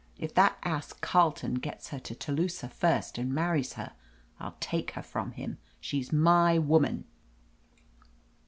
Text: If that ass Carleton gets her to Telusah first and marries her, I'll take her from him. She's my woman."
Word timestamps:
If 0.17 0.33
that 0.33 0.57
ass 0.63 0.93
Carleton 0.93 1.53
gets 1.59 1.89
her 1.89 1.99
to 1.99 2.15
Telusah 2.15 2.69
first 2.69 3.19
and 3.19 3.31
marries 3.31 3.73
her, 3.73 3.91
I'll 4.39 4.57
take 4.59 4.89
her 4.93 5.03
from 5.03 5.33
him. 5.33 5.59
She's 5.79 6.11
my 6.11 6.57
woman." 6.57 7.03